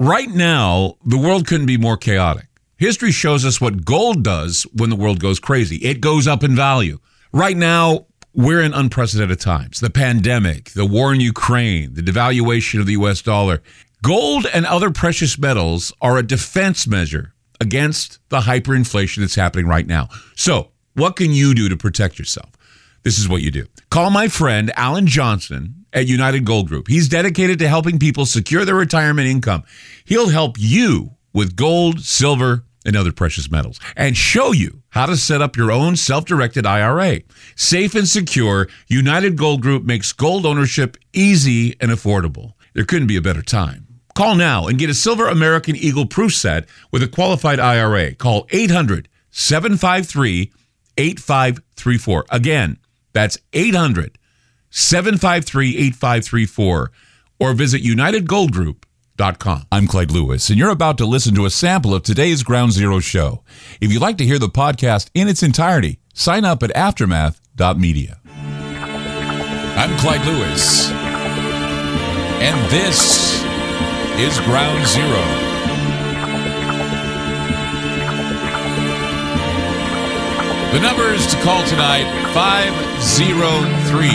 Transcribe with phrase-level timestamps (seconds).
[0.00, 2.46] right now, the world couldn't be more chaotic.
[2.78, 5.76] History shows us what gold does when the world goes crazy.
[5.76, 6.98] It goes up in value.
[7.30, 9.80] Right now, we're in unprecedented times.
[9.80, 13.62] The pandemic, the war in Ukraine, the devaluation of the US dollar.
[14.02, 19.86] Gold and other precious metals are a defense measure against the hyperinflation that's happening right
[19.86, 20.08] now.
[20.34, 22.50] So, what can you do to protect yourself?
[23.02, 23.66] This is what you do.
[23.90, 26.88] Call my friend Alan Johnson at United Gold Group.
[26.88, 29.64] He's dedicated to helping people secure their retirement income.
[30.04, 35.16] He'll help you with gold, silver, and other precious metals and show you how to
[35.16, 37.20] set up your own self-directed IRA.
[37.54, 42.54] Safe and secure, United Gold Group makes gold ownership easy and affordable.
[42.74, 43.86] There couldn't be a better time.
[44.14, 48.14] Call now and get a Silver American Eagle proof set with a qualified IRA.
[48.14, 50.52] Call 800 753
[50.96, 52.26] 8534.
[52.30, 52.78] Again,
[53.12, 54.18] that's 800
[54.70, 56.90] 753 8534
[57.40, 59.66] or visit UnitedGoldGroup.com.
[59.72, 63.00] I'm Clyde Lewis, and you're about to listen to a sample of today's Ground Zero
[63.00, 63.42] show.
[63.80, 68.20] If you'd like to hear the podcast in its entirety, sign up at aftermath.media.
[69.76, 70.90] I'm Clyde Lewis,
[72.40, 73.42] and this
[74.18, 75.49] is Ground Zero.
[80.72, 84.08] The numbers to call tonight 503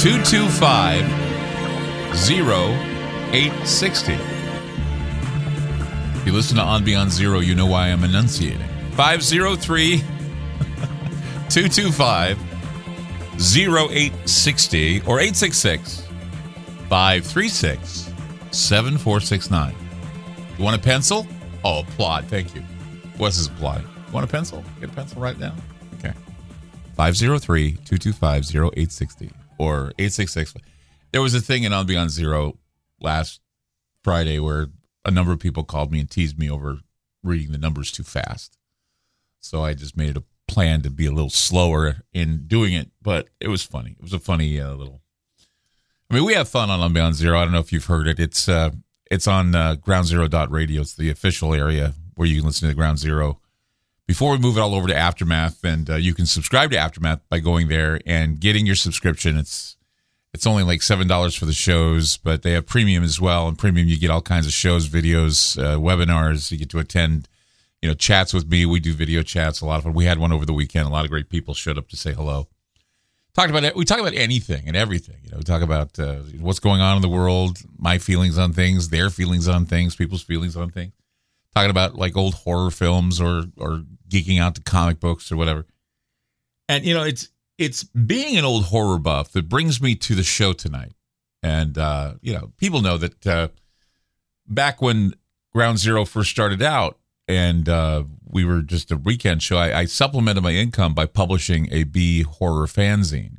[0.00, 1.02] 225
[2.30, 4.12] 0860.
[6.20, 8.68] If you listen to On Beyond Zero, you know why I'm enunciating.
[8.92, 9.98] 503
[11.50, 12.38] 225
[13.40, 16.06] 0860 or 866
[16.88, 18.12] 536
[18.52, 19.74] 7469.
[20.58, 21.26] You want a pencil?
[21.64, 22.26] Oh, applaud.
[22.26, 22.60] Thank you.
[23.16, 23.84] What's his applaud?
[24.12, 24.62] Want a pencil?
[24.78, 25.54] Get a pencil right now.
[25.94, 26.12] Okay.
[26.96, 30.54] 503 225 0860 or 866.
[31.12, 32.58] There was a thing in On Beyond Zero
[33.00, 33.40] last
[34.04, 34.66] Friday where
[35.04, 36.78] a number of people called me and teased me over
[37.22, 38.58] reading the numbers too fast.
[39.40, 42.90] So I just made it a plan to be a little slower in doing it,
[43.00, 43.92] but it was funny.
[43.92, 45.00] It was a funny uh, little.
[46.10, 47.38] I mean, we have fun on Beyond Zero.
[47.38, 48.20] I don't know if you've heard it.
[48.20, 48.70] It's uh,
[49.10, 50.82] it's on uh, Ground Zero dot radio.
[50.82, 53.40] It's the official area where you can listen to the Ground Zero
[54.06, 57.20] before we move it all over to Aftermath, and uh, you can subscribe to Aftermath
[57.28, 59.36] by going there and getting your subscription.
[59.36, 59.76] It's
[60.34, 63.48] it's only like seven dollars for the shows, but they have premium as well.
[63.48, 66.50] And premium, you get all kinds of shows, videos, uh, webinars.
[66.50, 67.28] You get to attend,
[67.80, 68.64] you know, chats with me.
[68.66, 69.60] We do video chats.
[69.60, 69.92] A lot of fun.
[69.92, 70.86] We had one over the weekend.
[70.86, 72.48] A lot of great people showed up to say hello.
[73.34, 73.76] Talked about it.
[73.76, 75.16] We talk about anything and everything.
[75.22, 78.52] You know, we talk about uh, what's going on in the world, my feelings on
[78.52, 80.92] things, their feelings on things, people's feelings on things
[81.54, 85.66] talking about like old horror films or or geeking out to comic books or whatever.
[86.68, 90.22] And you know, it's it's being an old horror buff that brings me to the
[90.22, 90.92] show tonight.
[91.42, 93.48] And uh, you know, people know that uh,
[94.46, 95.14] back when
[95.52, 96.98] Ground Zero first started out,
[97.28, 101.68] and uh, we were just a weekend show, I, I supplemented my income by publishing
[101.70, 103.38] a B horror fanzine.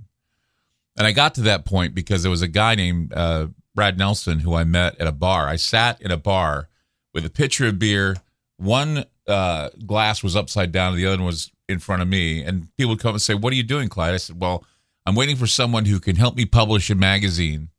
[0.96, 4.40] And I got to that point because there was a guy named uh, Brad Nelson
[4.40, 5.48] who I met at a bar.
[5.48, 6.70] I sat in a bar
[7.14, 8.18] with a pitcher of beer.
[8.58, 12.44] One uh, glass was upside down, and the other one was in front of me.
[12.44, 14.66] And people would come and say, "What are you doing, Clyde?" I said, "Well,
[15.06, 17.70] I'm waiting for someone who can help me publish a magazine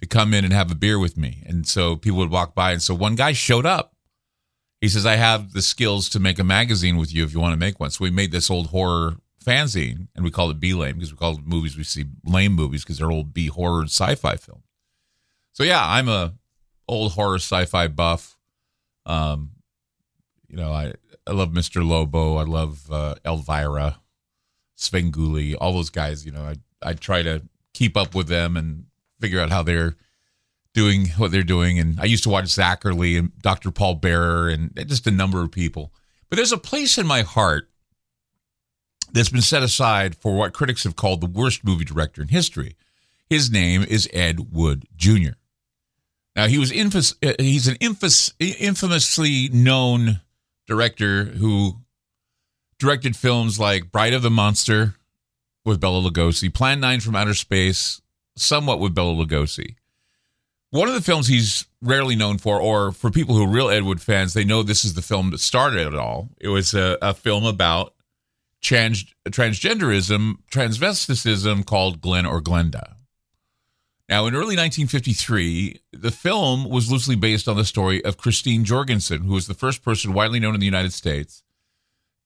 [0.00, 2.72] to come in and have a beer with me." And so people would walk by,
[2.72, 3.94] and so one guy showed up.
[4.80, 7.52] He says, "I have the skills to make a magazine with you if you want
[7.52, 10.74] to make one." So we made this old horror fanzine, and we called it B
[10.74, 13.90] Lame because we called movies we see lame movies because they're old B horror and
[13.90, 14.62] sci-fi film.
[15.52, 16.34] So yeah, I'm a
[16.88, 18.38] old horror sci-fi buff.
[19.06, 19.50] Um,
[20.48, 20.92] you know, I
[21.26, 21.86] I love Mr.
[21.86, 22.36] Lobo.
[22.36, 24.00] I love uh, Elvira,
[24.76, 26.24] Svengoolie, all those guys.
[26.26, 27.42] You know, I I try to
[27.74, 28.84] keep up with them and
[29.20, 29.96] figure out how they're
[30.74, 31.78] doing what they're doing.
[31.78, 33.70] And I used to watch Zacherle and Dr.
[33.70, 35.92] Paul Bearer and just a number of people.
[36.28, 37.68] But there's a place in my heart
[39.12, 42.76] that's been set aside for what critics have called the worst movie director in history.
[43.28, 45.32] His name is Ed Wood Jr.
[46.34, 50.20] Now he was infamous, uh, he's an infamous, infamously known
[50.66, 51.76] director who
[52.78, 54.94] directed films like Bride of the Monster
[55.64, 58.00] with Bela Lugosi, Plan 9 from Outer Space,
[58.36, 59.76] somewhat with Bela Lugosi.
[60.70, 63.84] One of the films he's rarely known for, or for people who are real Ed
[63.84, 66.30] Wood fans, they know this is the film that started it all.
[66.40, 67.94] It was a, a film about
[68.62, 72.94] trans, transgenderism, transvesticism called Glen or Glenda.
[74.08, 79.22] Now, in early 1953, the film was loosely based on the story of Christine Jorgensen,
[79.22, 81.42] who was the first person widely known in the United States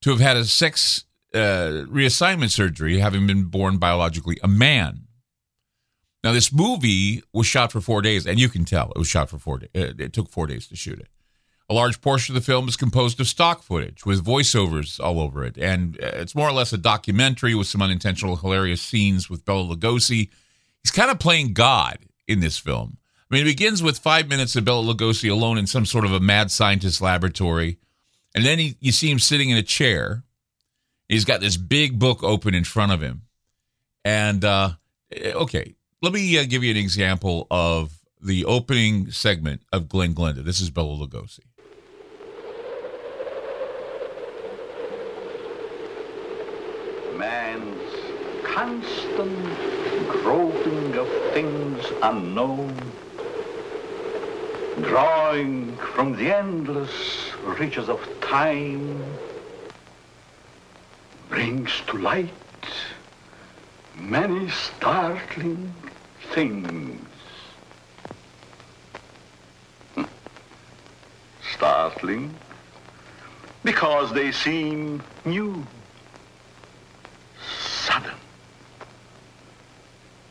[0.02, 5.02] to have had a sex uh, reassignment surgery, having been born biologically a man.
[6.24, 9.30] Now, this movie was shot for four days, and you can tell it was shot
[9.30, 9.70] for four days.
[9.74, 11.08] It, it took four days to shoot it.
[11.68, 15.44] A large portion of the film is composed of stock footage with voiceovers all over
[15.44, 19.44] it, and uh, it's more or less a documentary with some unintentional, hilarious scenes with
[19.44, 20.30] Bela Lugosi.
[20.86, 21.98] He's kind of playing God
[22.28, 22.98] in this film.
[23.28, 26.12] I mean, it begins with five minutes of Bela Lugosi alone in some sort of
[26.12, 27.78] a mad scientist laboratory,
[28.36, 30.22] and then he, you see him sitting in a chair.
[31.08, 33.22] He's got this big book open in front of him,
[34.04, 34.74] and uh,
[35.12, 40.44] okay, let me uh, give you an example of the opening segment of Glen Glenda.
[40.44, 41.40] This is Bela Lugosi.
[47.18, 49.75] man's constant
[50.08, 52.74] groping of things unknown,
[54.82, 59.04] drawing from the endless reaches of time,
[61.28, 62.30] brings to light
[63.96, 65.72] many startling
[66.32, 67.00] things.
[69.94, 70.04] Hmm.
[71.54, 72.34] Startling
[73.62, 75.66] because they seem new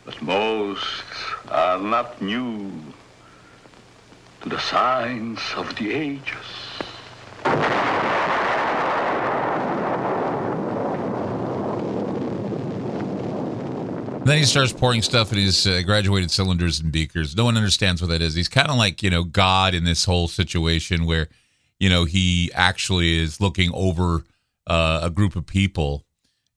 [0.06, 1.02] But most
[1.48, 2.70] are not new
[4.42, 6.46] to the signs of the ages.
[14.24, 17.36] Then he starts pouring stuff in his uh, graduated cylinders and beakers.
[17.36, 18.34] No one understands what that is.
[18.34, 21.28] He's kind of like, you know, God in this whole situation where,
[21.80, 24.24] you know, he actually is looking over
[24.68, 26.06] uh, a group of people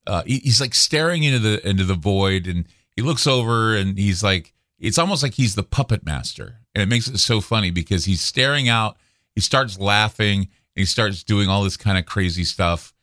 [0.10, 2.66] uh, he, he's like staring into the into the void, and
[3.00, 6.88] he looks over, and he's like, it's almost like he's the puppet master, and it
[6.88, 8.98] makes it so funny because he's staring out.
[9.36, 12.94] He starts laughing, and he starts doing all this kind of crazy stuff,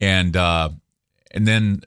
[0.00, 0.70] and uh,
[1.32, 1.82] and then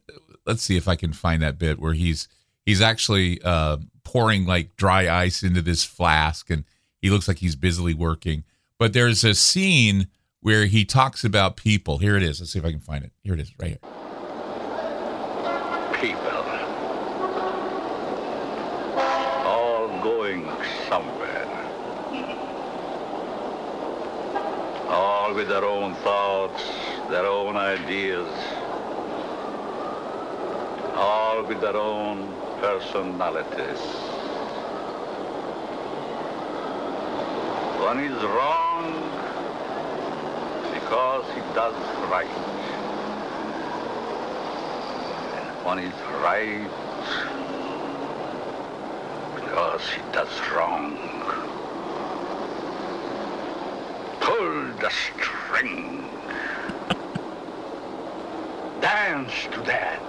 [0.45, 2.27] let's see if I can find that bit where he's
[2.67, 6.65] he's actually uh, pouring like dry ice into this flask, and
[7.01, 8.43] he looks like he's busily working.
[8.77, 10.07] But there's a scene
[10.41, 11.97] where he talks about people.
[11.97, 12.39] Here it is.
[12.39, 13.11] Let's see if I can find it.
[13.23, 13.79] Here it is, right here.
[15.99, 16.21] People.
[19.47, 20.45] All going
[20.89, 21.47] somewhere.
[24.89, 26.63] All with their own thoughts,
[27.09, 28.29] their own ideas.
[30.95, 33.81] All with their own personalities.
[37.81, 38.85] One is wrong
[40.73, 41.75] because he does
[42.09, 42.27] right.
[45.35, 45.93] And one is
[46.23, 47.44] right
[49.55, 50.97] because he does wrong.
[54.19, 56.03] Pull the string.
[58.81, 60.01] Dance to that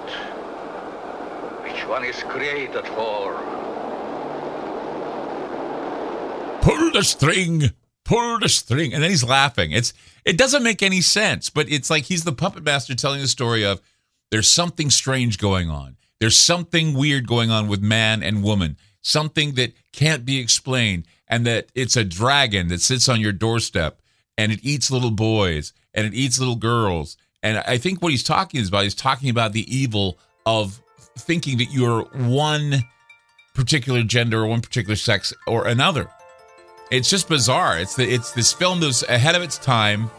[1.63, 3.41] which one is created for.
[6.61, 7.71] pull the string
[8.05, 9.95] pull the string and then he's laughing it's
[10.25, 13.65] it doesn't make any sense but it's like he's the puppet master telling the story
[13.65, 13.81] of
[14.33, 18.77] there's something strange going on there's something weird going on with man and woman
[19.07, 24.01] something that can't be explained and that it's a dragon that sits on your doorstep
[24.39, 28.25] and it eats little boys and it eats little girls and i think what he's
[28.25, 30.81] talking about he's talking about the evil of
[31.19, 32.85] thinking that you're one
[33.55, 36.11] particular gender or one particular sex or another
[36.91, 37.79] it's just bizarre.
[37.79, 40.11] It's the it's this film that was ahead of its time,